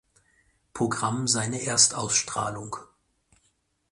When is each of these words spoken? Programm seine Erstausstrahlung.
Programm 0.73 1.27
seine 1.27 1.61
Erstausstrahlung. 1.61 2.75